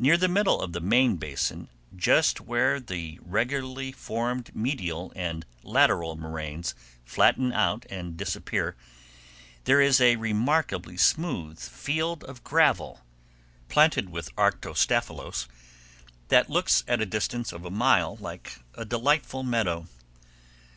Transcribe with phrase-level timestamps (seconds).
[0.00, 6.16] Near the middle of the main basin, just where the regularly formed medial and lateral
[6.16, 8.74] moraines flatten out and disappear,
[9.62, 13.04] there is a remarkably smooth field of gravel,
[13.68, 15.46] planted with arctostaphylos,
[16.30, 19.86] that looks at the distance of a mile like a delightful meadow.